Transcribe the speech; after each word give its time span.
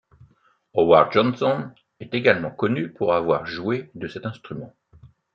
Howard 0.73 1.11
Johnson 1.13 1.69
est 1.99 2.15
également 2.15 2.49
connu 2.49 2.91
pour 2.91 3.13
avoir 3.13 3.45
joué 3.45 3.91
de 3.93 4.07
cet 4.07 4.25
instrument. 4.25 4.73